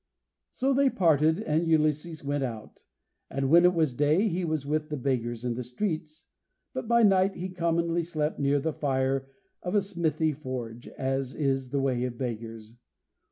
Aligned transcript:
So 0.51 0.73
they 0.73 0.89
parted, 0.89 1.37
and 1.41 1.67
Ulysses 1.67 2.23
went 2.23 2.43
out, 2.43 2.85
and 3.29 3.51
when 3.51 3.65
it 3.65 3.75
was 3.75 3.93
day 3.93 4.27
he 4.29 4.43
was 4.43 4.65
with 4.65 4.89
the 4.89 4.97
beggars 4.97 5.45
in 5.45 5.53
the 5.53 5.63
streets, 5.63 6.25
but 6.73 6.87
by 6.87 7.03
night 7.03 7.35
he 7.35 7.49
commonly 7.49 8.03
slept 8.03 8.39
near 8.39 8.59
the 8.59 8.73
fire 8.73 9.29
of 9.61 9.75
a 9.75 9.81
smithy 9.83 10.33
forge, 10.33 10.87
as 10.97 11.35
is 11.35 11.69
the 11.69 11.79
way 11.79 12.03
of 12.05 12.17
beggars. 12.17 12.73